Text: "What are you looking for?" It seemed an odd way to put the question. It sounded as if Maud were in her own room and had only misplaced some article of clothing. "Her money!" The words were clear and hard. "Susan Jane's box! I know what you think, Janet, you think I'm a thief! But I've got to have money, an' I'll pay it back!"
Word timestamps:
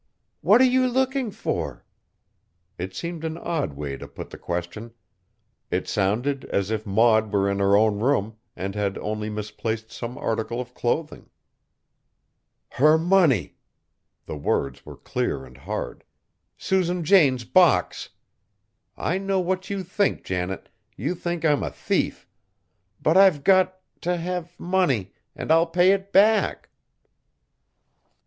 "What 0.41 0.61
are 0.61 0.63
you 0.63 0.87
looking 0.87 1.29
for?" 1.29 1.85
It 2.79 2.95
seemed 2.95 3.23
an 3.23 3.37
odd 3.37 3.73
way 3.73 3.97
to 3.97 4.07
put 4.07 4.31
the 4.31 4.37
question. 4.39 4.93
It 5.69 5.87
sounded 5.87 6.43
as 6.45 6.71
if 6.71 6.87
Maud 6.87 7.31
were 7.31 7.47
in 7.47 7.59
her 7.59 7.77
own 7.77 7.99
room 7.99 8.37
and 8.55 8.73
had 8.73 8.97
only 8.97 9.29
misplaced 9.29 9.91
some 9.91 10.17
article 10.17 10.59
of 10.59 10.73
clothing. 10.73 11.29
"Her 12.67 12.97
money!" 12.97 13.57
The 14.25 14.35
words 14.37 14.87
were 14.87 14.97
clear 14.97 15.45
and 15.45 15.55
hard. 15.55 16.03
"Susan 16.57 17.03
Jane's 17.03 17.43
box! 17.43 18.09
I 18.97 19.19
know 19.19 19.39
what 19.39 19.69
you 19.69 19.83
think, 19.83 20.23
Janet, 20.23 20.69
you 20.97 21.13
think 21.13 21.45
I'm 21.45 21.61
a 21.61 21.69
thief! 21.69 22.27
But 22.99 23.17
I've 23.17 23.43
got 23.43 23.77
to 24.01 24.17
have 24.17 24.59
money, 24.59 25.13
an' 25.35 25.51
I'll 25.51 25.67
pay 25.67 25.91
it 25.91 26.11
back!" 26.11 26.69